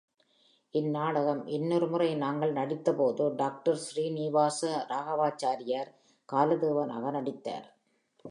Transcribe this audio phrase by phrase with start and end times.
[0.73, 5.91] இந்நாடகம் இன்னொரு முறை நாங்கள் நடித்த பொழுது, டாக்டர் ஸ்ரீநிவாச ராகவாச்சாரியார்
[6.29, 7.67] காலதேவனாக நடித்தார்.